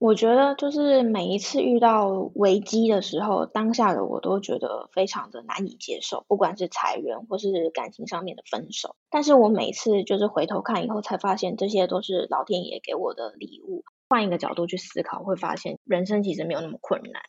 [0.00, 8.94] 我觉得就是每一次遇到危机的时候，当下的我都觉得非常的难以接受，不管是裁员或是感情上面的分手。
[9.10, 13.82] 但是我每次就是回头看以后，才发现这些都是老天爷给我的礼物。
[14.10, 17.20] 换一个角度去思考，会发现人生其实没有那么困难。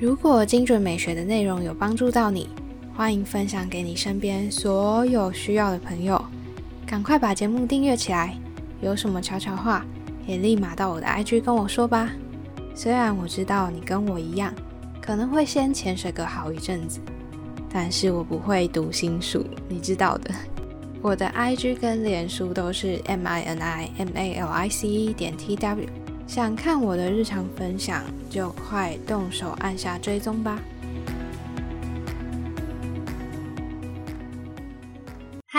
[0.00, 2.48] 如果精准美学的内容有帮助到你，
[2.96, 6.20] 欢迎分享给你身边所有需要的朋友。
[6.88, 8.34] 赶快把节目订阅起来，
[8.80, 9.84] 有什么悄悄话
[10.26, 12.10] 也立马到我的 IG 跟我说吧。
[12.74, 14.54] 虽然我知道你跟我一样，
[14.98, 16.98] 可能会先潜水个好一阵子，
[17.70, 20.30] 但是我不会读心术，你知道的。
[21.02, 25.86] 我的 IG 跟脸书都是 M I N I M A L I C E 点 T W，
[26.26, 30.58] 想看我的日常分享，就快动手按下追踪吧。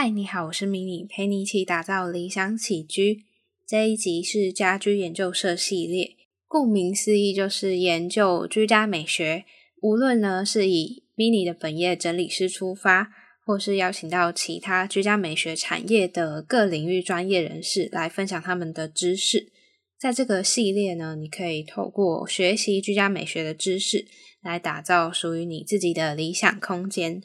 [0.01, 3.25] 嗨，你好，我是迷你，陪你一起打造理想起居。
[3.67, 6.15] 这一集是家居研究社系列，
[6.47, 9.43] 顾名思义就是研究居家美学。
[9.81, 13.11] 无论呢是以 mini 的本业整理师出发，
[13.45, 19.51] 或是邀请到其他居家美学产业的各领域专业人士来分享他们的知识。
[19.99, 24.07] 在这个系列呢，你可以透过学习居家美学的知识，
[24.41, 27.21] 来打造属于你自己的理想空间。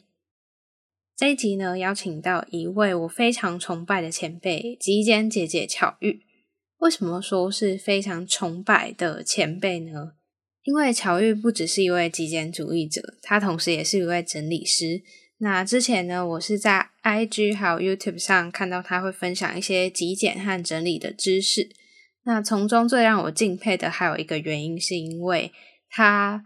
[1.17, 6.23] 这一集呢，邀请到一位我非常崇拜的前辈——极简姐姐巧玉。
[6.79, 10.11] 为什么说是非常崇拜的前辈呢？
[10.63, 15.03] 因为巧玉不只是一位极简主义者，她同时也是一位整理师。
[15.37, 21.69] 那之前呢，我是在 IG 还有 YouTube 上看到她会分享一些极简和整理的知识。
[22.25, 25.53] 那从中最让我敬佩的还有一个原因，是因为
[25.89, 26.43] 她。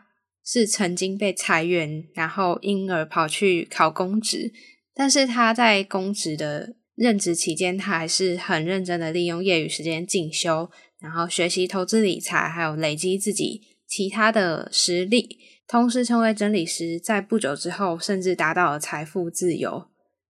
[0.52, 4.52] 是曾经被裁员，然后因而跑去考公职，
[4.96, 19.86] 但是他在公职的任职期间，他还是很认真的利用业余时间进修，然后学习投资理财，还有累积自己其他的实力，同时成为整理师，在不久之后，甚至达到了财富自由。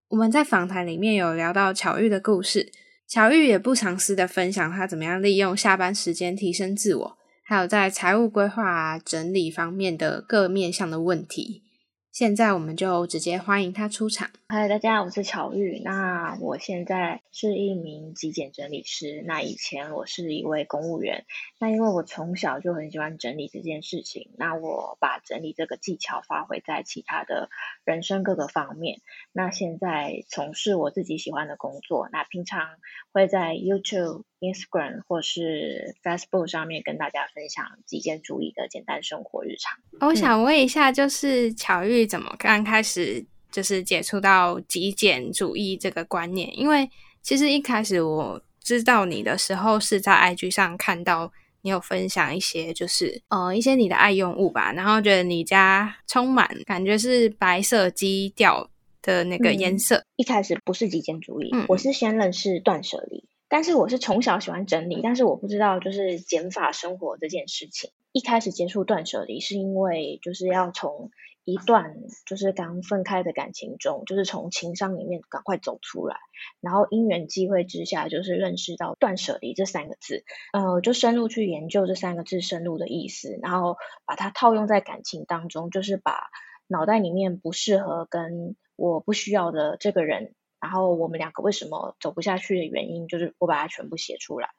[0.09, 2.69] 我们在访谈里面有聊到巧遇的故事，
[3.07, 7.18] 巧遇也不藏私的分享他怎么样利用下班时间提升自我。
[7.49, 11.63] 还有在财务规划、整理方面的各面向的问题。
[12.11, 14.29] 现在我们就直接欢迎他出场。
[14.51, 15.79] 嗨，大家，我是巧玉。
[15.85, 19.23] 那我现在是一名极简整理师。
[19.27, 21.27] 那以前我是一位公务员。
[21.59, 27.51] 那因为我从小就很喜欢整理这件事情，那我把整理这个技巧发挥在其他的
[27.85, 29.01] 人生各个方面。
[29.31, 32.09] 那现在从事我自己喜欢的工作。
[32.11, 32.69] 那平常
[33.11, 39.77] 会在 YouTube、Instagram 或是 Facebook 上面跟大家分享极简主义的简单生活日常。
[39.99, 42.07] 我想问一下，就是巧玉。
[42.07, 46.49] 怎么刚开始就是接触到极简主义这个观念？
[46.57, 46.89] 因为
[47.21, 58.69] 其实一开始我知道你的时候是在 IG 上看到你有分享一些，就是呃一些你的爱用物吧，然后觉得你家充满感觉是白色基调
[59.01, 60.03] 的那个颜色。
[60.15, 67.89] 一开始不是极简主义，我是先认识断舍离，但是我是从小喜欢整理，但是我不知道就是减法生活这件事情。
[68.11, 71.11] 一开始接触断舍离是因为就是要从。
[71.51, 71.95] 一段
[72.25, 76.17] 就是刚分开的感情中，就是从情商里面赶快走出来，
[76.61, 80.23] 然后因缘际会之下，就是认识到断舍离这三个字，
[80.53, 86.29] 呃，就深入去研究这三个字深入的意思，然后把它套用在感情当中，就是把
[86.67, 94.49] 脑袋里面不适合跟我不需要的这个人，然后我们两个为什么走不下去的原因，就是我把它全部写出来，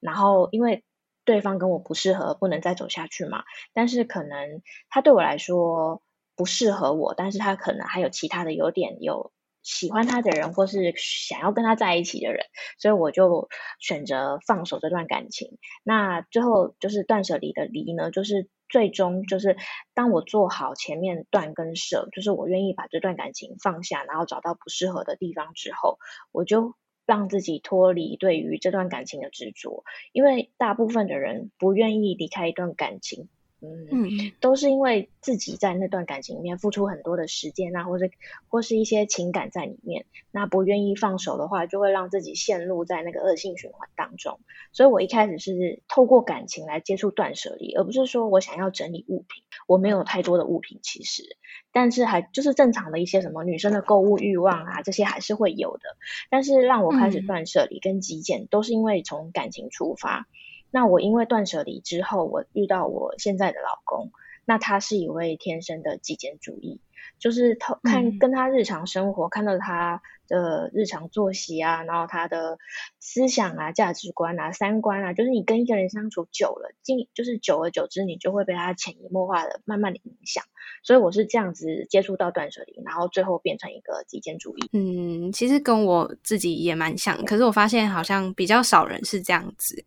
[0.00, 0.84] 然后因为
[1.24, 6.02] 对方跟我不适合，不能再走下去嘛，但是可能他对我来说。
[6.40, 9.30] 不适合我，但是他可能还有其他的优点，有
[9.62, 12.46] 喜欢他的人，或是想要跟他在一起的人，
[12.78, 15.58] 所以我就选择放手这段感情。
[15.84, 19.58] 那最后就是断舍离的离呢，就是最终就是
[19.92, 25.98] 当我做好前面断跟舍，就是我愿意把这段感情放下，然后找到不适合的地方之后，
[26.32, 26.72] 我就
[27.04, 33.28] 让自己脱离对于这段感情的执着，因为大部分的人不愿意离开一段感情。
[33.62, 38.08] 嗯，都是因为自己在那段感情里面付出很多的时间啊，或者
[38.48, 44.40] 或是一些情感在里面，那不愿意放手的话，就会让自己陷入在那个恶性循环当中。
[44.72, 49.42] 所以我一开始是透过感情来接触断舍离，而不是说我想要整理物品。
[49.66, 51.22] 我没有太多的物品，其实，
[51.70, 55.96] 但是还就是正常的一些什么女生的购物欲望啊，这些还是会有的。
[56.28, 60.26] 但是让我开始断舍离跟极简，都是因为从感情出发。
[60.70, 64.10] 那我因为断舍离之后，我遇到我现在的老公，
[64.44, 66.80] 那他是一位天生的极简主义，
[67.18, 70.02] 就是他看跟他日常生活看到他。
[70.30, 72.56] 的日常作息啊，然后他的
[73.00, 80.44] 思想啊、价值观啊、三观啊，就是你跟一个人相处久了，进就是久而久之，你就会被他潜移默化的慢慢的影响。
[80.84, 84.70] 所以我是这样子接触到断舍离，然后最后变成一个极简主义。
[84.72, 89.84] 嗯，其实跟我自己也蛮像，可是我发现好像比较少人是这样子。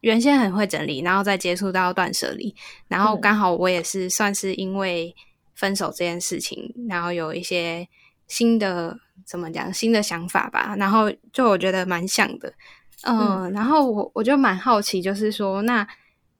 [0.00, 2.54] 原先很会整理，然后再接触到断舍离，
[2.88, 5.14] 然后刚好我也是算是因为
[5.54, 7.88] 分手这件事情，然后有一些
[8.26, 8.98] 新的。
[9.26, 12.50] 怎么讲新的想法吧，然后就我觉得蛮像的，
[13.02, 15.86] 嗯，然后我我就蛮好奇，就是说那。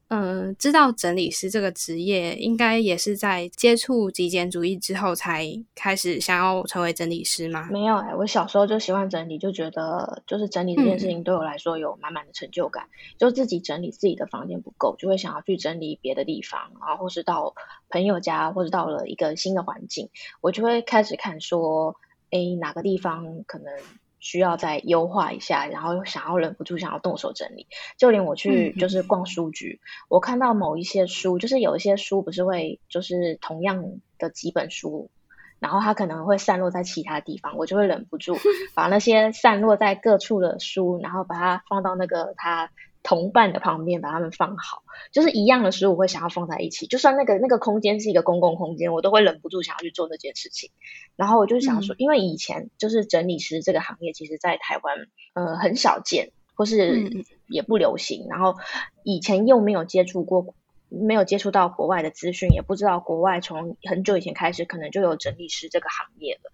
[0.08, 7.68] 嗯，知道整理师这个职业，应该也是在接触极简主义之后才开始想要成为整理师吗？
[7.70, 12.88] 没有哎，我小时候就喜欢整理，就觉得就是整理这件事情对我来说有满满的成就感。
[13.18, 17.54] 就自己整理自己的房间不够，就会想要去整理别的地方，然后或是到
[17.90, 20.08] 朋友家，或者到了一个新的环境，
[20.40, 21.96] 我就会开始看说，
[22.30, 23.74] 哎，哪个地方可能。
[24.20, 27.66] 需要再优化一下，然后想要忍不住想要动手整理，
[27.96, 33.84] 就连我去就是逛书局，我看到某一些书，就是有一些书不是会就是同样
[34.18, 35.10] 的几本书，
[35.58, 38.36] 然后它可能会散落在其他地方，我就会忍不住
[38.74, 42.70] 把那些散落在各处的书，然后把它放到那个它。
[43.02, 50.70] 同伴的旁边把它们放好，就是一样的食物会想要放在一起，就算那个那个空间是一个公共空间，我都会忍不住想要去做那件事情。
[51.16, 58.26] 然后我就想说，因为以前就是整理师这个行业，其实在台湾呃很少见，或是也不流行。
[58.28, 58.56] 然后
[59.04, 60.54] 以前又没有接触过，
[60.88, 66.50] 没有接触到国外的资讯，也不知道国外从很久以前开始可能就有整理师这个行业了。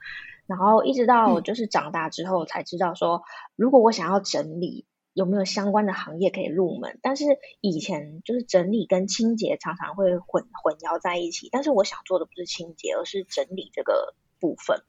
[0.47, 3.23] 然后一直到就是长大之后才知道说，
[3.57, 4.85] 如果我想要整理。
[5.15, 6.99] 有没有相关的行业可以入门？
[7.01, 7.25] 但是
[7.61, 11.49] 以前就是整理跟清洁常常会混混淆在一起。
[11.53, 14.83] 但是我想做的不是清洁，而是整理这个部分。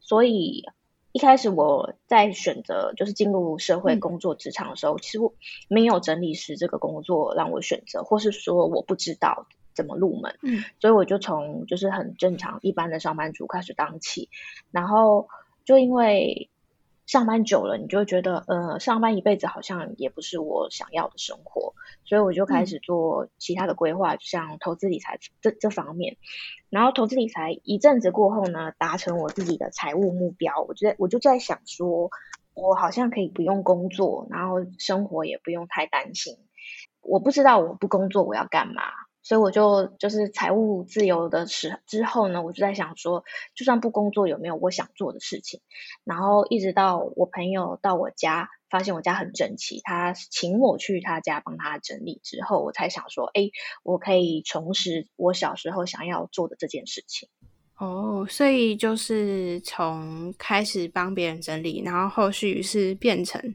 [0.00, 0.64] 所以
[1.10, 5.34] 一开始我在选择就是进入社会工作职场的时候，其实我
[5.68, 10.38] 没有整理师这个工作让我选择，或是说我不知道怎么入门。
[10.42, 14.28] 嗯，所以我就从就是很正常一般的上班族开始当起，
[14.70, 15.28] 然后
[15.64, 16.48] 就因为。
[17.06, 26.16] 上班久了，你就会觉得，呃，上班一辈子好像也不是我想要的生活，所以我就开始做其他的规划，像投资理财这这方面。
[26.70, 32.10] 然后投资理财一阵子过后呢，达成我自己的财务目标，我觉得我就在想说，
[32.54, 36.36] 我好像可以不用工作，然后生活也不用太担心。
[37.00, 38.82] 我不知道我不工作我要干嘛。
[39.22, 43.24] 所以我就就是财务自由的时之后呢，我就在想说，
[43.54, 45.60] 就算不工作，有没有我想做的事情？
[46.02, 53.50] 然后一直到我朋友到我家，发现我家很整齐，他请我去他家帮他整理之后，我才想说，哎，
[53.84, 57.28] 我可以重拾我小时候想要做的这件事情。
[57.78, 63.54] 哦，所以就是从开始帮别人整理，然后后续是变成，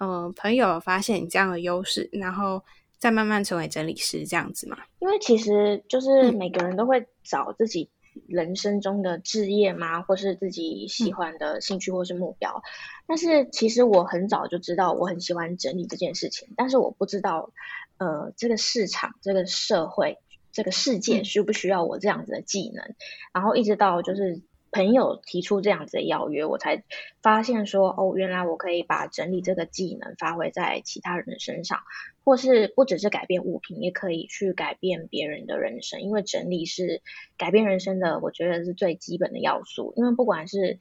[0.00, 2.64] 嗯，朋友发现你这样的优势，然后。
[2.98, 4.78] 再慢慢成为整理师这样子嘛？
[4.98, 7.90] 因为其实就是每个人都会找自己
[8.26, 12.62] 人生中的志业嘛，或是自己喜欢的兴趣或是目标。
[13.06, 17.52] 但是其实我很早就知道我很喜欢整理这件事情，但是我不知道
[17.98, 20.18] 呃这个市场、这个社会、
[20.50, 22.94] 这个世界需不需要我这样子的技能。
[23.32, 24.42] 然后一直到就是
[24.72, 26.82] 朋友提出这样子的邀约，我才
[27.22, 31.78] 发现说哦，原来我可以把整理这个技能发挥在其他人的身上。
[32.28, 37.00] 或是不只是改变物品，也可以去改变别人的人生，因为整理是
[37.38, 39.94] 改变人生的，我觉得是最基本的要素。
[39.96, 40.78] 因为不管是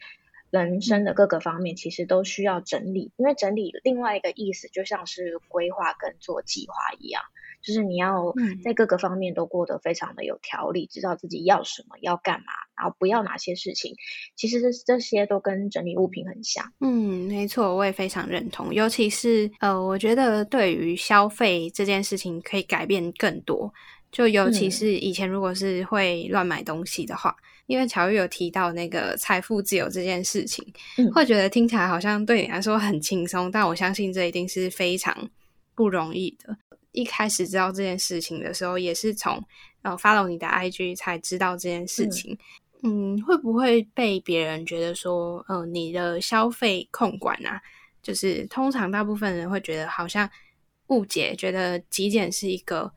[0.50, 3.14] 人生的各个方面，其实都需要整理。
[3.16, 7.24] 因为整理另外一个意思，就像是规划跟做计划一样。
[7.68, 8.34] 就是你要
[8.64, 13.94] 在各个方面都过得非常的有条理，知道自己要什么，要干嘛，然后不要哪些事情。
[14.38, 16.64] 其实这这些都跟整理物品很像。
[16.80, 18.74] 嗯，没错，我也非常认同。
[18.74, 23.70] 尤其是呃，我觉得对于消费这件事情可以改变更多。
[24.10, 30.66] 就尤其是以前如果是会乱买东西的话，因为乔玉有提到那个财富自由这件事情，
[31.14, 35.30] 会觉得听起来好像对你来说很轻松，但我相信这一定是非常
[35.76, 36.58] 不容易的。
[36.98, 39.40] 一开始知道这件事情的时候，也是从
[39.84, 42.36] 呃 follow 你的 IG 才知道这件事情。
[42.82, 47.62] 嗯，会不会被别人觉得说，呃，你的消费控管啊，
[48.02, 50.28] 就是通常大部分人会觉得好像
[50.88, 52.92] 误解，觉得极简是一个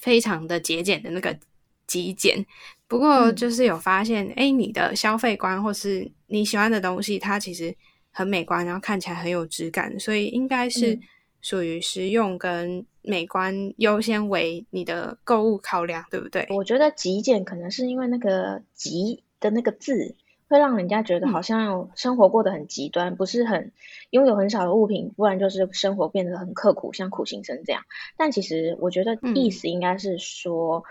[0.00, 1.38] 非常的节俭的那个
[1.86, 2.46] 极简。
[2.88, 7.76] 不过就是有发现，哎，你的消费观或是你喜欢的东西，它其实
[8.10, 10.98] 很美观，然后看起来很有质感，所以应该是。
[11.42, 16.46] 属于实用跟美观优先为你的购物考量，对不对？
[16.50, 20.14] 我觉得极简可能是因为那个“极”的那个字，
[20.48, 23.72] 会让人家觉得好像生活过得很极端，不是很
[24.10, 27.82] 拥有很少的物品，不然就是生活变得很刻苦，像苦行僧这样。
[28.16, 30.84] 但其实我觉得意思应该是说，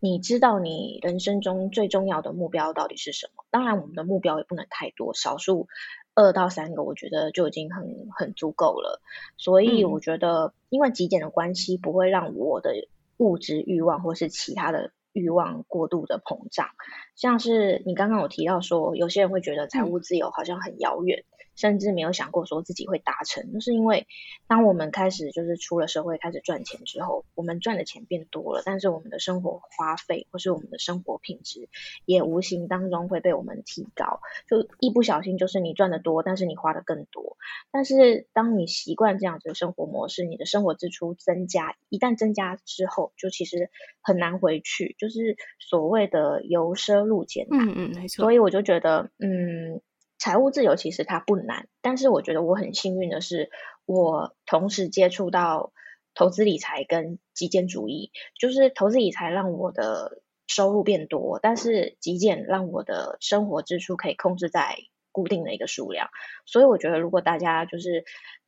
[0.00, 3.44] 你知道你人生中最重要的目标到底是什么？
[3.50, 5.68] 当然，我们的目标也不能太多，少数。
[6.14, 9.00] 二到三个，我觉得就已经很很足够了。
[9.36, 16.68] 所以我觉得，因为极简的关系，不会让我的物质欲望或是其他的欲望过度的膨胀。
[17.16, 21.24] 像是你刚刚有提到说，有些人会觉得财务自由好像很遥远。
[21.54, 24.06] 甚至没有想过说自己会达成，就是因为
[24.46, 31.68] 当我们开始就是出了社会开始赚钱之后，我们赚的钱变多了，但是我们的生活花费或是我们的生活品质
[32.04, 34.20] 也无形当中会被我们提高。
[34.48, 37.36] 就一不小心就是你赚的多，但是你花的更多。
[37.70, 47.68] 但是当你习惯这样子的生活模式，你的生活支出增加，一旦增加之后，就其实很难回去，就是所谓的由奢入俭难。
[47.68, 48.22] 嗯嗯，没错。
[48.24, 49.80] 所以我就觉得，嗯。
[50.22, 53.50] 财务自由其实它不难，但是我觉得我很幸运的是，
[53.86, 55.72] 我同时接触到
[56.14, 58.12] 投资理财跟极简主义。
[58.38, 64.76] 就是投资理财让我的收入变多，但是极简让我的生活支出可以控制在
[65.10, 66.08] 固定的一个数量。
[66.46, 68.04] 所以我觉得，如果大家就是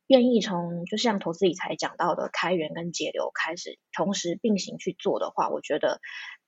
[0.07, 5.99] 愿意从就像投资理财讲到的开源跟节流开始，同时并行去做的话，我觉得。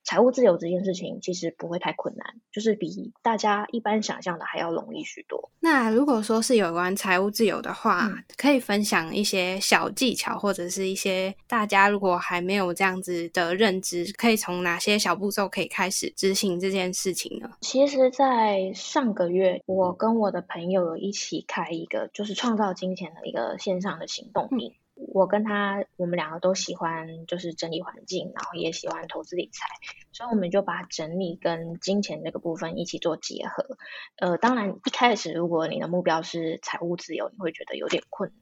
[0.08, 5.52] 财务自由这件事情其实不会太困难，就是比大家一般想象的还要容易许多。
[5.60, 17.50] 那如果说是有关财务自由的话，可以分享一些小技巧，或者是一些大家如果还没有这样子的认知，可以从哪些小步骤可以开始执行这件事情呢？
[17.60, 24.74] 其实，在上个月，我跟我的朋友有一起开一个就是创造金钱的一个线上的行动营。
[25.18, 29.66] 我跟他，我们两个都喜欢就是整理环境，然后也喜欢投资理财，
[30.12, 33.78] 所以我们就把整理跟金钱这个部分一起做结合。
[34.18, 38.40] 呃，当然一开始如果你的目标是财务自由，你会觉得有点困难，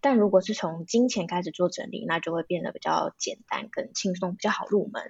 [0.00, 5.02] 但如果是从金钱开始做整理，那就会变得比较简单、更轻松、比较好入门。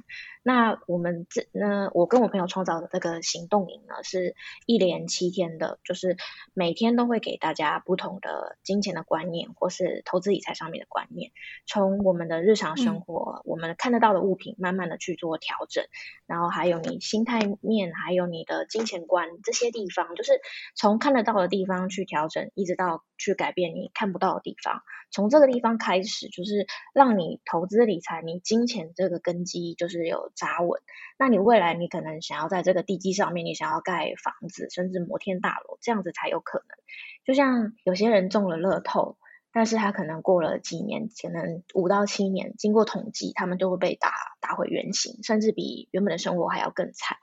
[0.43, 6.17] 那我们这那我跟我朋友创造的这个行动营呢，是一连七天的，就是
[6.55, 11.02] 每天都会给大家不同的金钱的观念，或是投资理财上面的观，
[11.67, 15.85] 从我们的日常生活，我们看得到的物品，慢慢的去做调整，
[16.27, 20.33] 然后还有你心态面，还有你的金钱观这些地方，就是
[20.75, 24.83] 从看得到的地方去调整，一直到去改变你看不到的地方，
[25.13, 30.33] 从这个地方开始，就是让你投资理财，你金钱这个根基就是有。
[30.35, 30.81] 扎稳，
[31.19, 36.67] 那你未来你可能想要在这个地基上面，你想要盖房子，甚至摩天大楼，这样子才有可能。
[37.25, 39.19] 就像有些人中了乐透，
[39.53, 47.19] 但是他可能过了几年，可能五到七年，经过统计，他们就会被打打回原形，甚至比原本的生活还要更惨。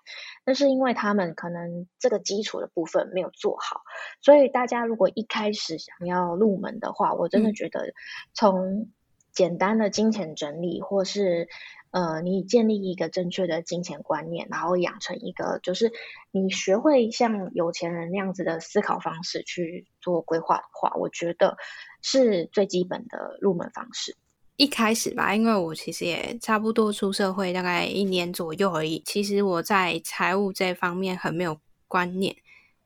[0.46, 3.82] 那是因为他们可能这个基础的部分没有做好。
[4.22, 7.94] 所以大家如果一开始想要入门的话，我真的觉得
[8.34, 8.90] 从
[9.32, 11.48] 简单的金钱整理，或是
[11.92, 15.92] 呃，你建立一个正确的金钱观念，然后养成一个就是
[16.32, 21.58] 你学会像有钱人那样子的思考方式去做规划的话，我觉得
[22.02, 24.16] 是最基本的入门方式。
[24.56, 32.36] 一开始吧，因为我其实也差不多出社会大概一年左右而已，其实我在财务这方面很没有观念。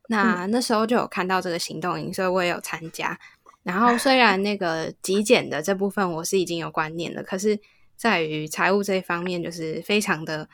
[0.10, 3.20] 那那时候就有看到这个行动营，所以我也有参加。
[3.64, 7.60] 然后虽然那个极简的这部分我是已经有观念了，可是。
[7.96, 10.50] 在于财务这一方面，就是非常的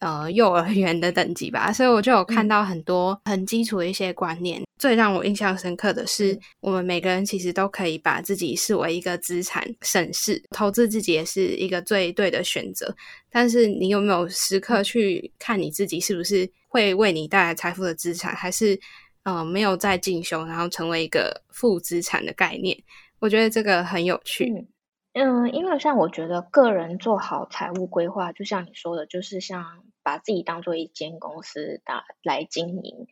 [0.00, 4.62] 呃幼儿园的等级吧，所以我就有看到很多很基础的一些观念。
[4.78, 12.94] 最让我印象深刻的是，我们每个人其实都可以把自己视为一个资产，审视投资自己也是一个最对的选择。
[13.30, 18.80] 但是你有没有时刻去看你自己是不是会为你带来财富的资产，还是
[19.24, 22.74] 呃没有在进修，然后成为一个负资产的概念？
[23.18, 24.66] 我觉得这个很有趣。
[25.12, 29.62] 嗯，因为像我觉得个人做好财务规划，就像你说的，就是像
[30.02, 33.06] 把自己当做一间公司打来经营，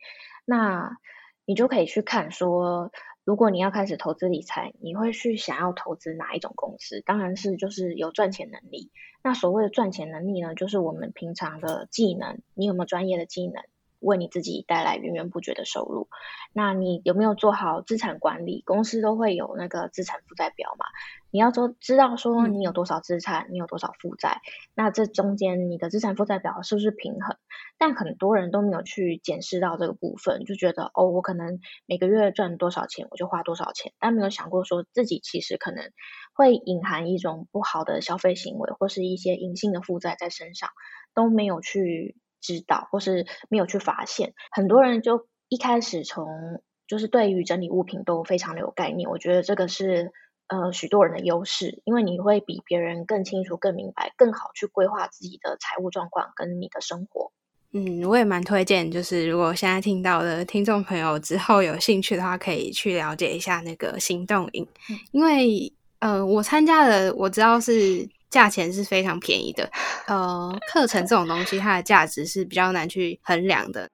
[0.45, 0.97] 那
[1.45, 2.91] 你就可以去看说，
[3.23, 7.01] 如果你要开始投资理财，你会去想要投资哪一种公司？
[7.01, 8.91] 当然是就是有赚钱能力。
[9.23, 13.63] 那所谓的赚钱能力呢，就是我们平常的技能，你有没有专业的技能？
[13.99, 16.07] 为你自己带来源源不绝的收入。
[16.53, 18.63] 那你有没有做好资产管理？
[18.65, 20.85] 公司都会有那个资产负债表嘛？
[21.31, 24.41] 你要说知道说你有多少资产，你有多少负债，
[24.73, 27.37] 那这中间你的资产负债表是不是平衡？
[27.77, 35.91] 但很多人都没有去检视到这个部分，就觉得哦，我可能每个月赚多少钱，我就花多少钱，但没有想过说自己其实可能
[36.33, 40.69] 会隐含一种不好的消费行为，或是一些隐性的负债在身上，
[41.13, 44.33] 都没有去知道，或是没有去发现。
[44.51, 50.11] 很多人就一开始从就是对于整理物品都非常的有概念，我觉得这个是。
[50.51, 57.31] 呃，许多人的优势，因为你会比别人更清楚、更明白、更好去规划自己的财务状况跟你的生活。
[57.71, 64.67] 嗯，我也蛮推荐，就是如果现在听到的听众朋友之后有兴趣的话，可以去了解一下那个行动营，
[65.11, 69.69] 因为呃，我参加的我知道是价钱是非常便宜的。
[70.07, 73.89] 呃，课程这种东西，它的价值是比较难去衡量的。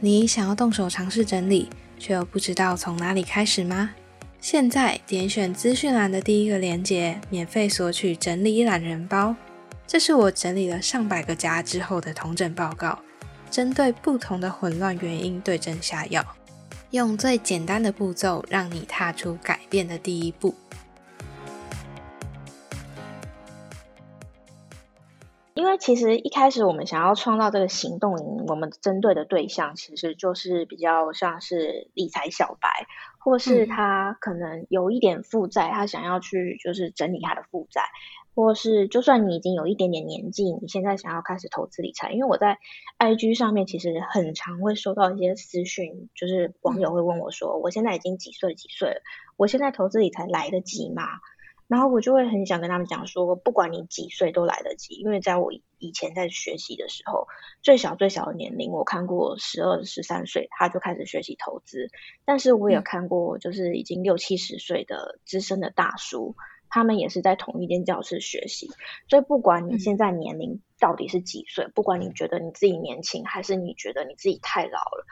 [0.00, 1.68] 你想要动手尝试整理？
[1.98, 3.90] 却又不知道从哪里开始吗？
[4.40, 9.36] 现在点选资讯栏的第一个链接，免费索取整理懒人包。
[9.86, 12.98] 这是我整理了上百个家之后的同整报告，
[13.48, 16.26] 针对不同的混乱原因对症下药，
[16.90, 20.52] 用最简单的步骤让你踏出改变的第一步。
[25.54, 32.86] 因为其实一开始我们想要创造这个行动营，我们针对的对象其实就是比较像是理财小白，
[33.18, 37.82] 或是他可能有一点负债，他想要去就是整理他的负债，
[38.34, 42.12] 或是就算你已经有一点点年纪，你现在想要开始投资理财。
[42.12, 42.58] 因为我在
[42.98, 49.02] IG 上面其实很常会收到一些私讯，就是网友会问我说：“我现在已经几岁几岁了？
[49.36, 51.02] 我现在投资理财来得及吗？”
[51.72, 57.28] 然后我就会很想跟他们讲说，不管你几岁都来得及，因为在我以前在学习的时候，
[57.62, 61.88] 最小最小的年龄，我看过十二十三岁他就开始学习投资，
[62.26, 66.36] 但是我也看过就是已经六七十岁的资深的大叔，
[66.68, 68.68] 他们也是在同一间教室学习。
[69.08, 75.06] 所以不管你现在年龄到底是几岁，不管你觉得你自己年轻，还是你觉得你自己太老了，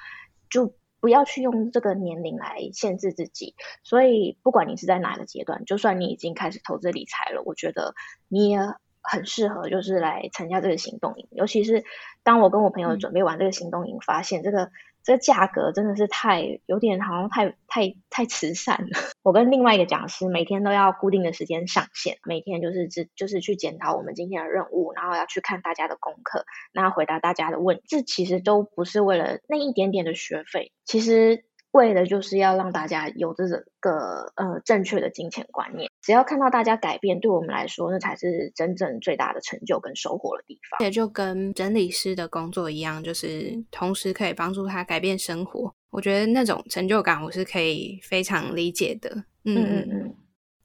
[0.51, 0.75] 就。
[1.01, 7.95] 不要去用这个年龄来限制自己，所以不管你是在哪个阶段，就算你已经开始投资理财了，我觉得
[8.29, 8.59] 你也
[9.01, 11.27] 很适合，就是来参加这个行动营。
[11.31, 11.85] 尤其是
[12.23, 14.71] 当我跟我朋友准备完这个行动营，发现这个。
[15.03, 18.99] 这个价格真的是太有点好像太太太慈善了。
[19.23, 27.81] 我跟另外一个讲师每天都要固定的时间上线，每天就是只就是去检讨我们今天的任务，然后要去看大家的功课，那回答大家的问。
[27.87, 31.45] 这其实都不是为了那一点点的学费，其实。
[31.73, 33.45] 为的就是要让大家有这
[33.79, 40.81] 个呃正确的金钱观念，只要看到大家改变，对我们来说，那才是真正最大的成就跟收获的地方。
[40.85, 45.73] 也就跟整理师的工作一样，就是同时可以帮助他改变生活。
[45.91, 49.09] 我觉得那种成就感，我是可以非常理解的。
[49.45, 50.15] 嗯嗯嗯。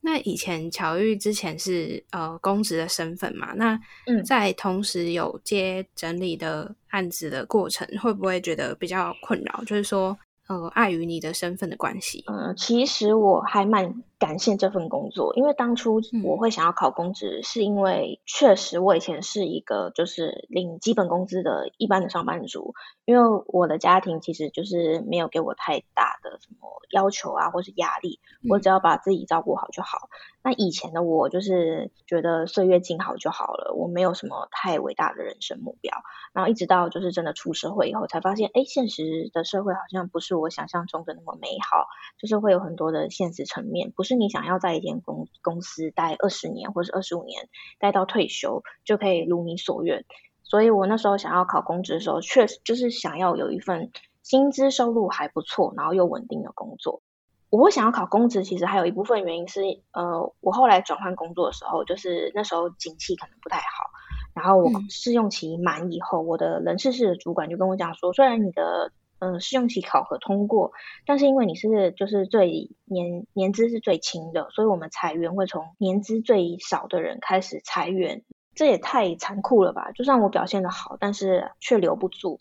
[0.01, 3.53] 那以前巧遇之前是呃公职的身份嘛？
[3.53, 3.79] 那
[4.23, 9.63] 在同时有接整理的案子的过程，会不会觉得比较困扰？
[9.65, 10.17] 就是说。
[10.47, 22.73] 呃，碍于你的身份的关系，嗯，其实我还蛮感谢这份工作，因为当初我会想要考公职，是因为确实我以前是一个就是领基本工资的一般的上班族，
[23.05, 30.09] 因为我的家庭其实就是没有给我太大的什么要求啊，或是压力，我只要把自己照顾好就好。
[30.41, 35.91] 那以前的我就是觉得岁月静好就好了，我没有什么太伟大的人生目标。
[36.33, 41.87] 然后一直到就是真的出社会以后，才发现，哎，现实的社会好像不是我想象中的那么美好，
[42.19, 50.05] 就是会有很多的现实层面，不是你想要在一间公公司待二十年或者二十五年，待到退休就可以如你所愿。
[50.43, 53.91] 所以我那时候想要考公职的时候，确实就是想要有一份
[54.23, 57.01] 薪资收入还不错，然后又稳定的工作。
[57.49, 63.89] 我会想要考公职，其实还有一部分原因是，呃，我后来转换工作的时候，就是那时候景气可能不太好，
[64.33, 70.71] 然后我试用期满以后，我的人事室的主管就跟我讲说，虽然你的呃试用期考核通过，
[71.05, 78.23] 但是因为你是就是最年年资是最轻的，所以我们裁员会从年资最少的人开始裁员，
[78.53, 79.91] 这也太残酷了吧？
[79.91, 82.39] 就算我表现的好，但是却留不住，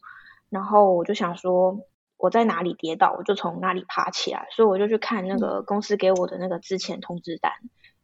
[0.50, 1.80] 然后我就想说。
[2.16, 4.46] 我在哪里跌倒，我就从哪里爬起来。
[4.52, 7.52] 所以我就去看那个公司给我的那个之前通知单，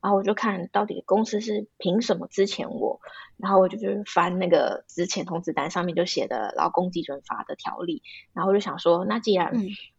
[0.01, 3.01] 然后我就看到底公司是凭什么资遣我。
[3.37, 8.03] 然后我就去翻那个资遣通知单，上面就写的劳工基准法的条例。
[8.35, 9.53] 然后我就想说，那既然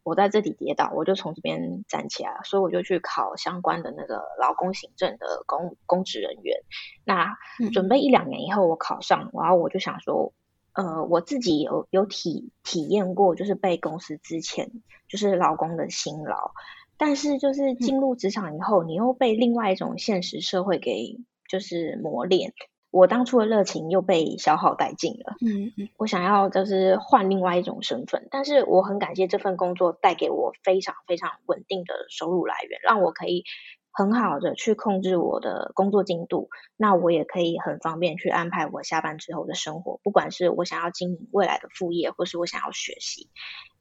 [0.04, 2.42] 我在这里跌倒，我就从这边站起来。
[2.44, 6.58] 所以我就去考相关的那个劳工行政的公公职人员。
[7.04, 7.36] 那
[7.74, 10.34] 准备一两年以后，我考上，然后我就想说。
[10.74, 14.72] 呃，我自己有有体体验过，就是被公司之前
[15.10, 16.54] 就是劳工的辛劳，
[17.02, 21.18] 但是就是进入职场以后，你又被另外一种现实社会给
[21.50, 22.54] 就是磨练。
[22.92, 25.34] 我当初的热情又被消耗殆尽了。
[25.44, 33.46] 嗯嗯，我想要就是换另外一种身份，但是我很感谢这份工作带给我非常非常稳定的收入来源，让我可以
[33.92, 36.50] 很好的去控制我的工作进度。
[36.78, 43.32] 那我也可以很方便去安排我下班之后的生活，不管是我想要经营未来的副业，或是我想要学习。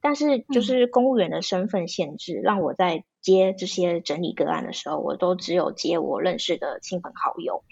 [0.00, 7.64] 但是就是公务员的身份限制，让我在接这些整理个案的时候，我都只有接我认识的亲朋好友。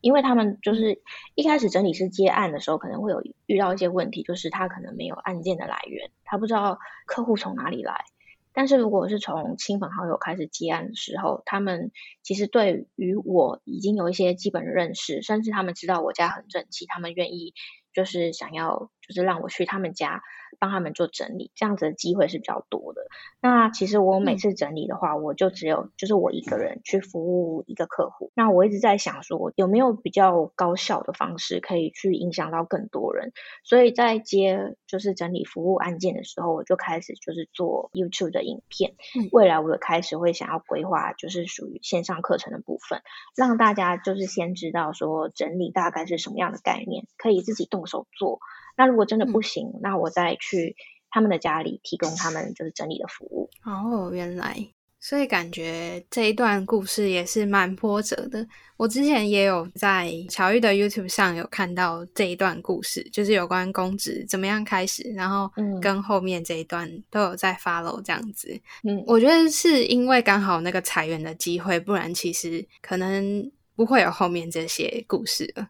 [0.00, 1.00] 因为他们就是
[1.36, 8.04] 一开始整理师接案的时候，可能会有遇到一些问题，就是他可能没有案件的来源，他不知道客户从哪里来。
[8.52, 11.92] 但是如果是从亲朋好友开始接案的时候，他们
[12.22, 17.54] 其实对于我已经有一些基本认识，甚至他们知道我家很整齐，他们愿意
[17.94, 20.22] 就是想要就是让我去他们家。
[20.58, 23.00] 帮他们做整理，这样子的机会是比较多的。
[23.40, 28.30] 那其实我每次整理的话，我就只有就是我一个人去服务一个客户。
[28.34, 33.32] 那我一直在想说，有没有比较高效的方式可以去影响到更多人？
[33.64, 38.94] 所以在接就是整理服务案件的时候，我就开始就是做 YouTube 的影片。
[39.32, 43.00] 未来我也开始会想要规划，就是属于线上课程的部分，
[43.34, 48.38] 让大家就是先知道说整理大概是什么样的概念，可以自己动手做。
[48.76, 50.74] 那如果真的不行，那我再去
[51.10, 53.50] 他们的家里提供他们就是整理的服务。
[53.64, 54.56] 哦，原来，
[54.98, 58.46] 所以感觉这一段故事也是蛮波折的。
[58.76, 65.48] 我之前也有在乔玉的 YouTube 上有看到这一段故事，就是有关公职怎么样开始，然后
[65.80, 68.60] 跟后面这一段都有在 follow 这样子。
[68.82, 75.68] 嗯，我觉得是因为刚好那个裁员的机会，不然其实可能不会有后面这些故事了。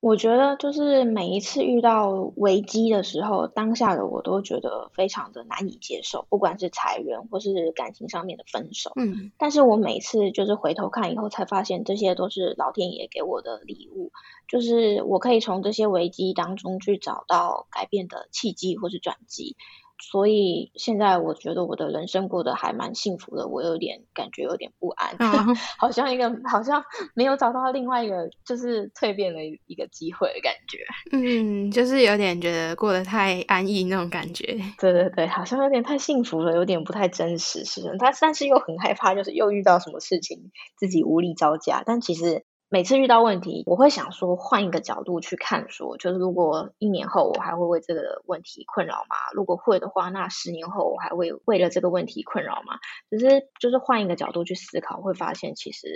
[0.00, 8.92] 我觉得就是每一次遇到危机的时候，当下的我都觉得非常的难以接受，不管是裁员或是感情上面的分手。
[8.96, 14.10] 嗯，但是我每次就是回头看以后，才发现这些都是老天爷给我的礼物，
[14.48, 19.54] 就是我可以从这些危机当中去找到改变的契机或是转机。
[20.00, 25.16] 所以现在我觉得我的人生过得还蛮幸福的，我有点感觉有点不安，
[25.78, 26.82] 好像一个好像
[27.14, 30.78] 没有找到另外一个就是蜕变的一个机会的感觉。
[31.12, 34.58] 嗯，就是有点觉得过得太安逸那种感觉。
[34.78, 37.96] 对对对，好像有点太幸福了，有点不太真实，是的。
[37.98, 42.44] 他但是又很害怕，就是又遇到什么事情自己无力招架，但其实。
[42.72, 49.16] 每次遇到问题，我会想说换一个角度去看，说就是如果一年后我还会为这个问题困扰吗？
[49.34, 52.78] 如果会的话，那十年后我还会为了这个问题困扰吗？
[53.10, 55.88] 只是就是换一个角度去思考，会发现其实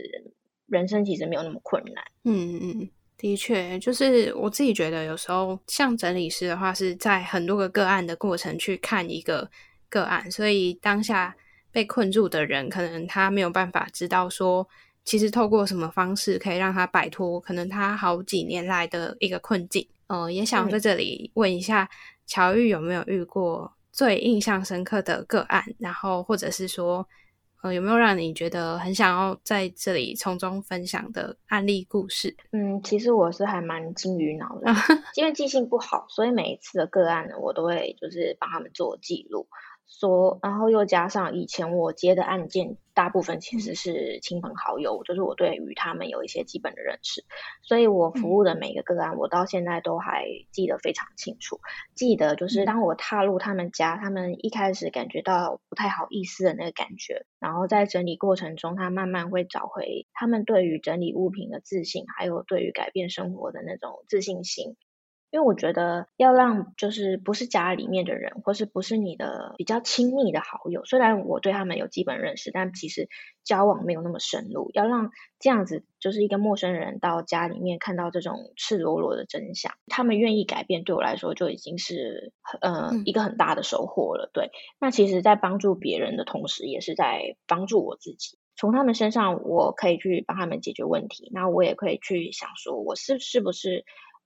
[0.66, 2.04] 人生其实没有那么困难。
[2.24, 9.48] 嗯嗯，的确，就是我自己觉得有时候像整理师的话，是在很多个个案的过程去看一个
[9.88, 11.36] 个案，所以当下
[11.70, 14.68] 被困住的人，可能他没有办法知道说。
[15.04, 19.86] 其实透过什么方式可以让他摆脱可能他好几年来的一个困境？
[20.06, 21.88] 呃，也想在这里问一下
[22.26, 27.06] 乔玉有没有遇过最印象深刻的个案，然后或者是说，
[27.62, 32.34] 呃，有没有让你觉得很想要在这里从中分享的案例故事？
[32.52, 34.72] 嗯，其实我是还蛮金鱼脑的，
[35.16, 39.46] 因为记性不好，所以每一次的个案呢，我都会就是帮他们做记录。
[39.86, 47.24] 说，然后又加上以前我接的案件，大部分其实是亲朋好友，就是我对于他们有一些基本的认识，
[47.62, 51.60] 所以我服务的每个个案，我到现在都还记得非常清楚。
[51.94, 64.76] 记得就是当我踏入他们家，他们一开始感觉到不太好意思的那个感觉，然后在整理过程中，他慢慢会找回他们对于整理物品的自信，还有对于改变生活的那种自信心。
[65.34, 73.08] 因为我觉得要让就是不是家里面的人，或是不是你的比较亲密的好友，虽然我对他们有基本认识，但其实
[73.42, 74.70] 交往没有那么深入。
[74.74, 84.30] 要让这样子就是一个陌生人到家里面看到这种赤裸裸的真相，他们愿意改变，对我来说就已经是呃一个很大的收获了。
[84.32, 88.38] 对，那其实，在帮助别人的同时，也是在帮助我自己。
[88.54, 93.84] 从他们身上，我可以去帮他们解决问题，那我也可以去想说，我是是不是。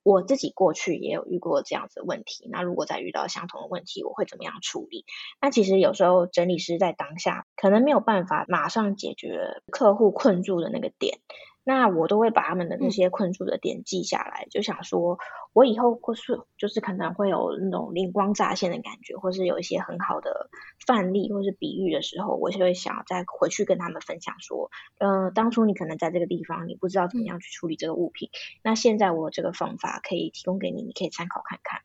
[0.08, 5.04] 我自己过去也有遇过这样子的问题，那如果再遇到相同的问题，我会怎么样处理？
[5.38, 11.18] 那其实有时候整理师在当下可能没有办法马上解决客户困住的那个点。
[11.68, 15.18] 那我都会把他们的那些困住的点记下来，就想说，
[15.52, 20.48] 我以后或是就是可能会有那种灵光乍现的感觉，或是有一些很好的
[20.86, 28.30] 范例或是比喻的时候，我就会想再回去跟他们分享说，呃，当初你可能在这个地方你不知道怎么样去处理这个物品，
[28.62, 31.82] 那现在我有这个方法可以提供给你，你可以参考看看。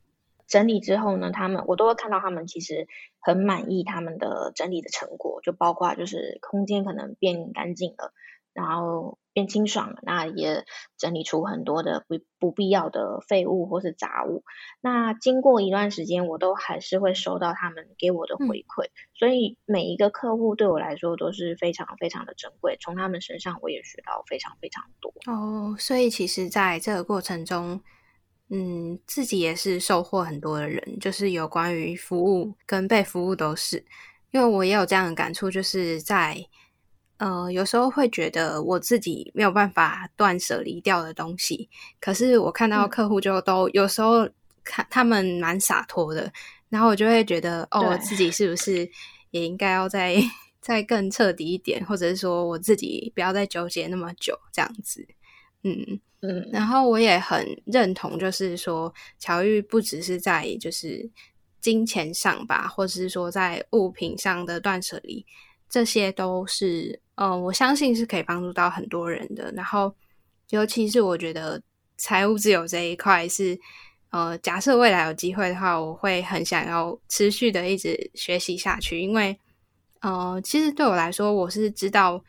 [0.48, 2.88] 整理之后呢，他们我都会看到他们其实
[3.19, 8.13] 很满意他们的整理的成果，就包括就是空间可能变干净了，
[8.54, 10.63] 然后变清爽了，那也
[10.98, 14.43] 整理出很多的不不必要的废物或是杂物。
[14.80, 25.13] 那经过一段时间，我都还是会收到他们给我的回馈，所以每一个客户对我来说都是非常非常的珍贵，从他们身上我也学到非常非常多。
[25.26, 27.82] 哦，所以其实在这个过程中。
[28.50, 33.84] 嗯，自己也是收获很多的人，就是有关于服务跟被服务都是，
[34.30, 36.38] 因为我也有这样的感触，就是在
[37.24, 41.70] 呃有时候会觉得我自己没有办法断舍离掉的东西，
[42.02, 44.28] 可是我看到客户就都有时候
[44.64, 46.30] 看他们蛮洒脱的，
[46.68, 48.90] 然后我就会觉得哦，我自己是不是
[49.32, 50.18] 也应该要再
[50.60, 55.08] 再更彻底一点，或者是说我自己不要再纠结那么久这样子，
[55.64, 56.00] 嗯。
[56.26, 61.10] 嗯，然后我也很认同，就是说，巧遇不只是在就是
[61.60, 65.26] 金钱上吧，或者是说在物品上的断舍离，
[65.70, 69.52] 这些都是，呃，我相信是可以帮助到很多人的。
[69.52, 69.93] 然后，
[70.49, 71.62] 尤其是我觉得
[71.97, 73.60] 财务自由这一块是，
[74.10, 79.39] 呃，假设未来有机会的话，我会很想要持续的一直学习下去，因为，
[80.02, 82.23] 呃，其实对我来说，我是知道。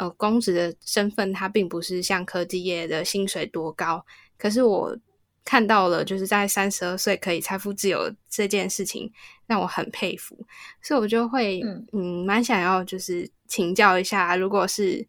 [0.00, 4.06] 呃，公职的身份，它并不是像科技业的薪水多高。
[4.38, 4.96] 可是我
[5.44, 9.12] 看到了，就是在三十二岁可以财富自由这件事情，
[9.48, 10.38] 让我很佩服。
[10.80, 11.60] 所以我就会，
[11.92, 15.04] 嗯，蛮想要就是请教一下，如果是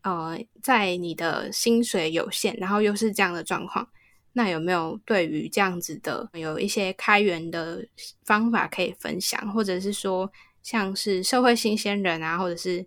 [0.00, 3.86] 呃，在你的薪水有限，然后又是这样的状况，
[4.32, 7.86] 那有没有对于这样子的有一些开源的
[8.24, 12.86] 方法可以分享，或者是说，像是社会新鲜人啊，或者是。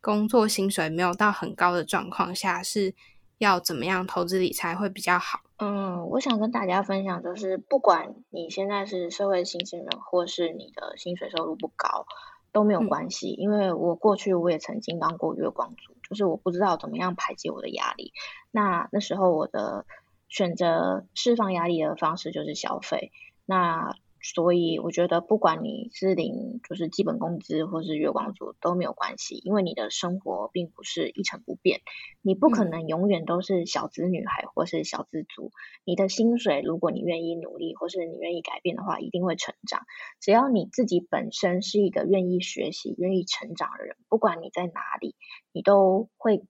[0.00, 2.94] 工作薪水没有到很高的状况下，是
[3.38, 5.40] 要怎么样投资理财会比较好？
[5.58, 12.06] 嗯，我想跟大家分享，就是不管你现在是社会新鲜人，或是你的薪水收入不高，
[12.52, 13.28] 都没有关系。
[13.30, 18.12] 因为我过去我也曾经当过月光族，就是我不知道怎么样排解我的压力。
[18.52, 19.84] 那那时候我的
[20.28, 23.10] 选择释放压力的方式就是消费。
[23.44, 31.80] 那所以我觉得，不管你是领就是基本工资，或是月光族都没有关系，因为你的生活并不是一成不变，
[32.20, 35.52] 你不可能永远都是小资女孩或是小资族。
[35.84, 39.82] 你的薪水，如果你愿意努力，或是你愿意改变的话，一定会成长。
[40.20, 45.14] 只要你自己本身是一个愿意学习、愿意成长的人，不管你在哪里，
[45.52, 46.42] 你都会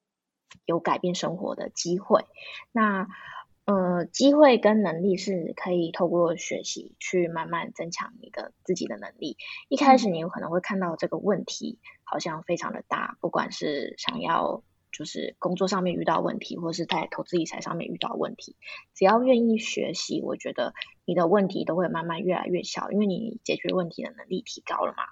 [0.65, 2.25] 有改变生活的机会。
[2.73, 3.09] 那。
[3.69, 9.37] 呃，机会跟能力是可以透过学习去慢慢增强你的自己的能力。
[9.69, 18.57] 一开始你有可能会看到这个问题好像非常的大，不管是想要就是工作上面遇到问题，或是在投资理财上面遇到问题，
[18.95, 20.73] 只要愿意学习，我觉得
[21.05, 25.03] 你的问题都会慢慢越来越小，因为你解决问题的能力提高了嘛。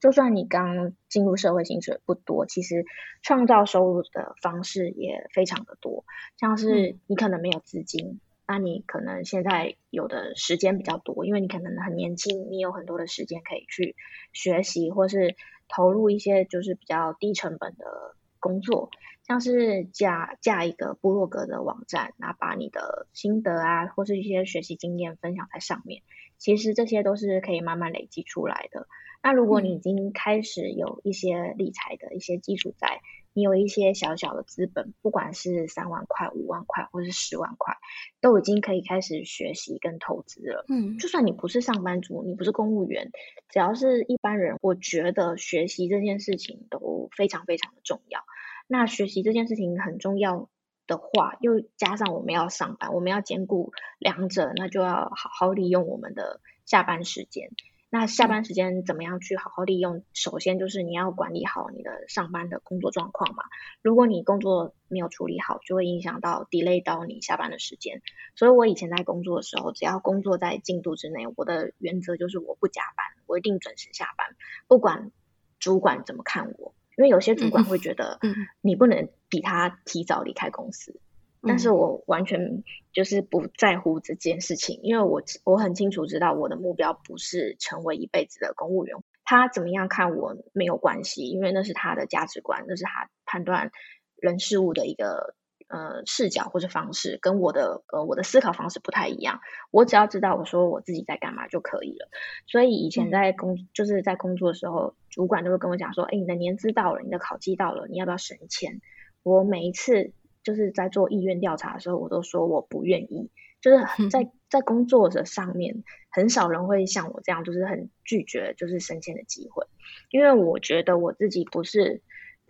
[0.00, 2.86] 就算你刚进入社会，薪水不多，其实
[3.22, 6.04] 创造收入的方式也非常的多。
[6.38, 13.94] 像是你可能没有资金，那你可能现在有的时间比较多，因为你可能很年轻，你有很多的时间可以去
[14.32, 15.36] 学习，或是
[15.68, 18.90] 投入一些就是比较低成本的工作，
[19.30, 26.02] 像是架架一个部落格的网站，那把你的心得啊，或是一些学习经验分享在上面。
[26.36, 28.88] 其实这些都是可以慢慢累积出来的。
[29.22, 37.76] 那如果你已经开始有一些理财的一些基础在，你有一些小小的资本，不管是三万块、五万块或是十万块，
[38.20, 40.64] 都已经可以开始学习跟投资了。
[40.68, 43.12] 嗯，就算你不是上班族，你不是公务员，
[43.48, 48.24] 只要是一般人，我觉得学习这件事情都非常非常的重要。
[48.72, 50.48] 那学习这件事情很重要
[50.86, 57.50] 的话，又加上我们要上班，我们要兼顾两者，那就要好好利用我们的下班时间。
[57.90, 60.04] 那下班时间怎么样去好好利用？
[60.14, 63.42] 首先就是你要管理好你的上班的工作状况嘛。
[63.82, 68.02] 如果你工作没有处理好，就会影响到 delay 到你下班的时间。
[68.36, 74.36] 所以我以前在工作的时候，只要工作在进度之内，我的原则就是我不加班，我一定准时下班，
[74.68, 75.10] 不管
[75.58, 76.72] 主管怎么看我。
[77.00, 78.20] 因为有些主管会觉得，
[78.60, 81.00] 你不能比他提早离开公司。
[81.42, 88.94] 但是我完全就是不在乎这件事情，因为我我很清楚知道我的目标不是成为一辈子的公务员。
[89.24, 93.70] 他怎么样看我没有关系，因为那是他的价值观，那是他判断
[94.16, 95.34] 人事物的一个
[95.68, 99.40] 呃视角或者方式，跟我的呃我的思考方式不太一样。
[99.70, 102.10] 我只要知道我说我自己在干嘛就可以了。
[102.46, 108.80] 所以以前在工就是在工作的时候，主管都会跟我讲说：“哎，你的年资到了，你的考绩到了，你要不要升迁？”
[109.22, 110.12] 我每一次。
[110.42, 113.30] 就是在做意愿调查的时候，我都说我不愿意。
[113.60, 119.66] 就是在在工作的上面，很少人会像我这样，就是很拒绝就是升迁的机会，
[120.08, 122.00] 因为我觉得我自己不是。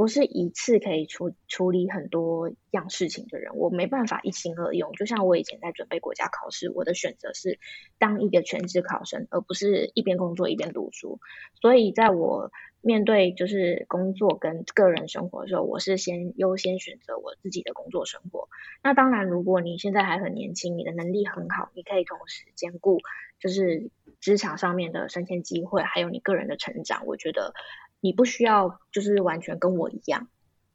[0.00, 4.92] 不是一次可以处处理很多样事情的人，我没办法一心二用。
[4.92, 7.58] 就像我以前在准备国家考试，我的选择是
[7.98, 11.20] 当一个全职考生，而不是一边工作一边读书。
[11.60, 18.48] 所以在我面对就是工作跟个人生活的时候，我是先优先选择我自己的工作生活。
[18.82, 23.00] 那当然，如果你现在还很年轻，你的能力很好，你可以同时兼顾
[23.38, 27.04] 就是职场上面的升迁机会，还有你个人的成长。
[27.04, 27.52] 我觉得。
[28.00, 30.28] 你不需要就是完全跟我一样，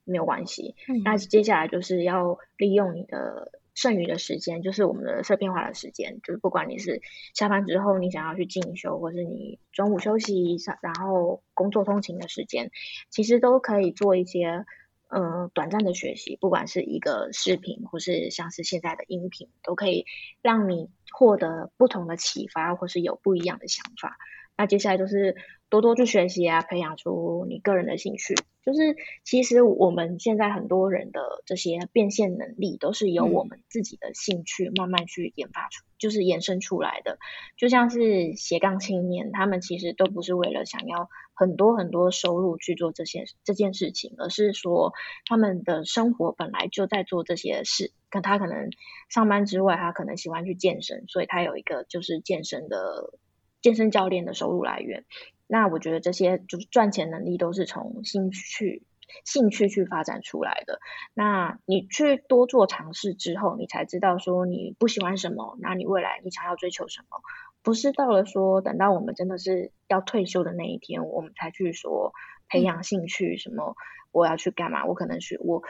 [0.03, 0.75] 没有关系。
[1.03, 7.01] 那接下来就是要利用你的剩余的时间，就是我们的碎片化的时间，就是不管你是
[7.33, 12.71] 下班之后你想要去进修，或是你中午休息然后工作通勤的时间，
[13.09, 14.65] 其实都可以做一些
[15.09, 20.05] 嗯短暂的学习，不管是一个视频，或是像是现在的音频，都可以
[20.41, 24.17] 让你获得不同的启发，或是有不一样的想法。
[24.57, 25.35] 那接下来就是。
[25.67, 28.35] 多多去学习啊，培养出你个人的兴趣。
[28.63, 37.17] 就是其实我们现在很多人的这些变现能力，都是由我们自己的兴趣慢慢去研发出，就是延伸出来的。
[37.57, 44.93] 就像是斜杠青年，他们其实都不是为了想要很多很多收入去做这些这件事情，而是说
[45.25, 47.91] 他们的生活本来就在做这些事。
[48.11, 48.69] 可他可能
[49.09, 53.17] 上班之外，他可能喜欢去健身，所以他有一个就是健身的
[53.65, 55.05] 健身教练的收入来源。
[55.47, 58.83] 那我觉得这些就是赚钱能力都是从兴趣、
[59.23, 60.79] 兴趣去发展出来的。
[61.15, 67.17] 那你去多做尝试之后，你才知道说你不喜欢什么，那你未来你想要追求什么，
[67.63, 72.13] 不是到了说等到我们真的是要退休的那一天，我们才去说
[72.47, 73.75] 培养兴趣什么，
[74.11, 74.85] 我要去干嘛？
[74.85, 75.63] 我可能是我。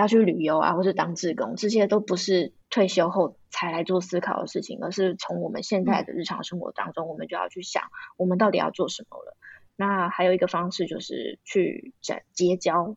[0.00, 7.84] 要去旅游啊，或是当志工，这些都不是退休后才来做思考的事情，而是从我们现在的日常生活当中，我们就要去想，
[8.16, 9.36] 我们到底要做什么了。
[9.76, 12.96] 那还有一个方式就是去结结交，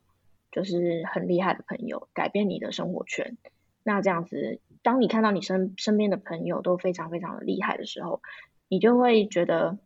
[0.51, 3.37] 就是很厉害的朋友，改变你的生活圈。
[3.83, 8.21] 那这样子，当你看到你身身边的朋友都非常非常的厉害的时候，
[8.67, 9.77] 你就会觉得。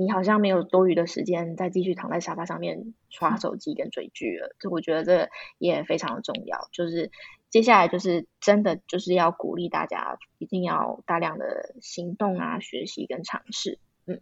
[0.00, 6.70] 你好像没有多余的时间再继续躺在沙发上面刷手机跟追剧了，就我觉得这也非常的重要。
[6.72, 7.10] 就是
[7.50, 13.78] 接下来就是真的就是要鼓励大家一定要大量的行动啊，学习跟尝试。
[14.06, 14.20] 嗯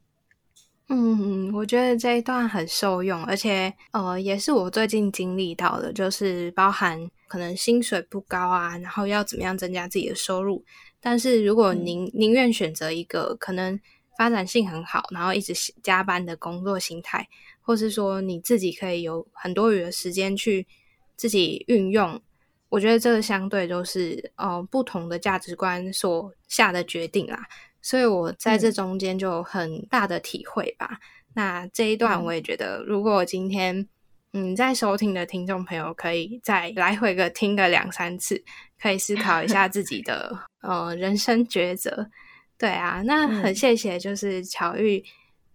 [0.88, 10.64] 嗯，我觉得这一段很受用，而且呃也是我最近经历到的，就是包含可能薪水不高啊，然后要怎么样增加自己的收入，
[11.00, 13.78] 但是如果您宁愿选择一个可能。
[14.18, 17.26] 发展性很好，然后一直加班的工作形态，
[17.60, 20.66] 或是说你自己可以有很多余的时间去
[21.14, 22.20] 自己运用，
[22.68, 27.46] 我觉得这个相对都是呃不同的价值观所下的决定啦。
[27.80, 30.98] 所以我在这中间就有很大的体会吧。
[31.34, 33.86] 那这一段我也觉得，如果今天
[34.32, 38.42] 嗯在收听的听众朋友可以再来回个听个两三次，
[38.82, 42.10] 可以思考一下自己的呃人生抉择。
[42.58, 45.04] 对啊，那很谢谢，就是巧遇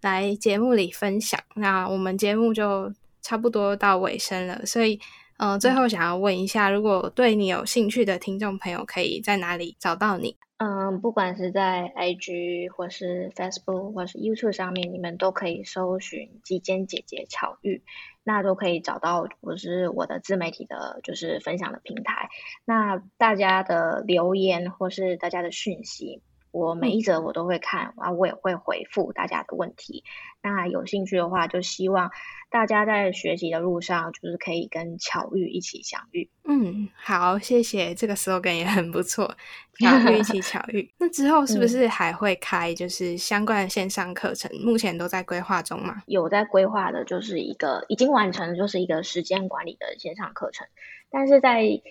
[0.02, 1.38] 来节目里分享。
[1.56, 4.98] 那我们节目就差不多到尾声了，所以，
[5.38, 10.38] 嗯，最后想要问一下，如果对你有兴趣的听众朋友，可以在哪里找到你？
[10.58, 17.84] 嗯，不管是在 IG 或是 Facebook 或是 YouTube 上面，你们都可以搜寻“极简姐姐巧遇”，
[18.24, 22.30] 那都可以找到我是我的自媒体的，就是分享的平台。
[22.64, 26.22] 那大家的留言或是大家的讯息。
[26.54, 30.04] 我每一则我都会看，啊，我也会回复大家的问题。
[30.44, 32.12] 那有兴趣的话，就希望
[32.52, 36.30] 大家在学习的路上，就是可以跟巧遇一起相遇。
[36.44, 39.36] 嗯，好，谢谢，这个 slogan 也很不错，
[39.80, 40.94] 巧遇一起巧遇。
[41.00, 44.52] 那之后是不是还会开就是相关的线上课程？
[44.62, 46.04] 目前都在规划中吗？
[46.06, 50.68] 有在规划的，就是一个已经完成，就是一个时间管理的线上课程，
[51.10, 51.82] 但是在。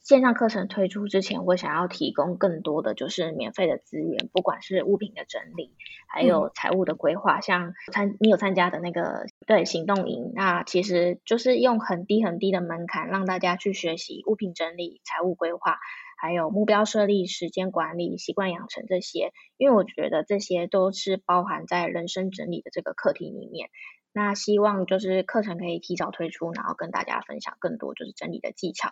[0.00, 5.72] 线上课程推出之前，我想要提供更多的就是免费的资源，不管是物品的整理，
[6.08, 7.40] 还有财务的规划。
[7.40, 15.78] 像参你有参加的那个对行动营，那其实就是用很低很低的门槛，让大家去学习物品整理、财务规划，
[16.18, 19.32] 还有目标设立、时间管理、习惯养成这些。
[19.58, 23.68] 因为我觉得这些都是包含在人生整理的这个课题里面。
[24.12, 28.90] 那希望就是课程可以提早推出，然后跟大家分享更多就是整理的技巧，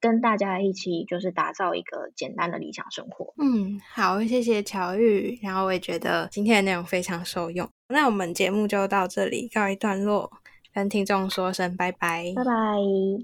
[0.00, 3.34] 跟大家一起就是打造一个简单的理想生活。
[3.38, 7.68] 嗯，好，谢谢乔玉，然后我也觉得今天的内容非常受用。
[7.88, 10.30] 那我们节目就到这里告一段落，
[10.72, 12.52] 跟听众说声拜拜，拜拜。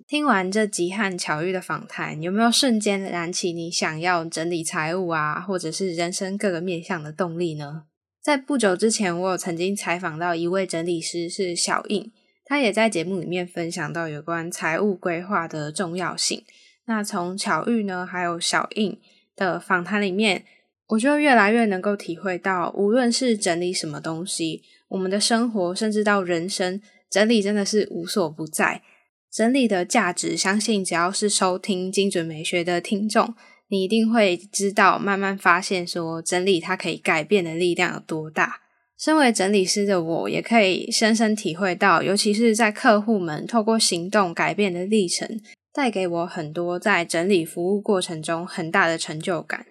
[0.09, 7.85] 听完这集和巧遇的访谈，有没有瞬间燃起你想要整理财务啊，或者是人生各个面向的动力呢？
[8.27, 12.11] 在不久之前，我有曾经采访到一位整理师，是小印，
[12.45, 16.43] 他也在节目里面分享到有关财务规划的重要性。
[16.87, 18.99] 那从巧遇呢，还有小印
[19.37, 20.45] 的访谈里面，
[20.89, 28.83] 我就越来越能够体会到，无论是整理什么东西，我们的生活，甚至到人生，整理真的是无所不在。
[29.31, 33.37] 整理的价值，相信只要是收听精准美学的听众。
[33.69, 38.61] 你一定会知道，慢慢发现说整理它可以改变的力量有多大。
[38.99, 45.41] 身为整理师的我，也可以深深体会到，尤其是在客户们透过行动改变的历程，
[45.73, 49.67] 带给我很多在整理服务过程中很大的成就感。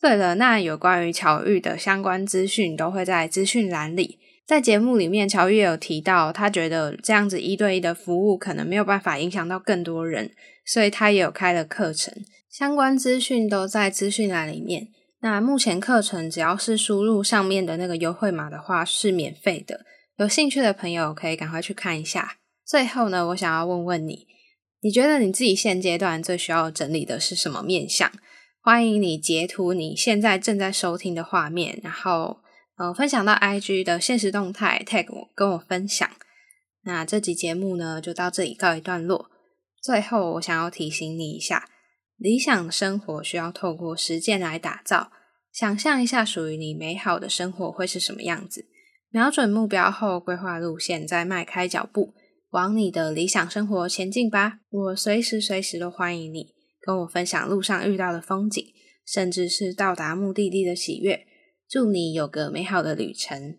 [0.00, 4.18] 对了，那有关于巧遇的相关资讯都会在资讯栏里。
[4.44, 10.32] 在节目里面，乔玉有提到，他觉得这样子一对一的服务可能没有办法影响到更多人，
[10.66, 12.12] 所以他也有开了课程。
[12.52, 14.88] 相关资讯都在资讯栏里面。
[15.22, 19.86] 那目前课程只要是输入上面的那个优惠码的话是免费的，
[20.18, 22.36] 有兴趣的朋友可以赶快去看一下。
[22.66, 24.26] 最后呢，我想要问问你，
[24.82, 28.12] 你觉得你自己现阶段最需要整理的是什么面相？
[28.60, 32.40] 欢迎你截图你现在正在收听的画面，然后
[32.76, 36.06] 呃分享到 IG 的现实动态 tag 我跟我分享。
[36.82, 39.30] 那这集节目呢就到这里告一段落。
[39.82, 41.70] 最后我想要提醒你一下。
[42.22, 45.10] 理想生活需要透过实践来打造。
[45.50, 48.68] 想象一下属于你美好的生活会是什么样子？
[49.10, 52.14] 瞄准目标后，规划路线，再迈开脚步，
[52.50, 54.60] 往你的理想生活前进吧。
[54.70, 58.64] 我随时随时都欢迎你跟我分享路上遇到的风景，
[59.04, 61.26] 甚至是到达目的地的喜悦。
[61.68, 63.58] 祝你有个美好的旅程。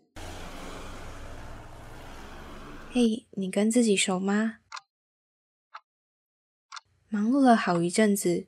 [2.93, 4.59] 嘿，你跟自己熟吗？
[7.09, 8.47] 忙碌了好一阵子。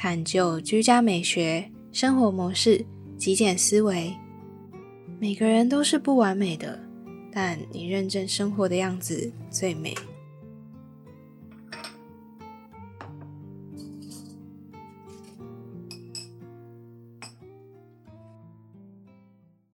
[0.00, 2.86] 探究居家美学、生活模式、
[3.16, 4.14] 极简思维。
[5.18, 6.78] 每个人都是不完美的，
[7.32, 9.92] 但你认真生活的样子最美。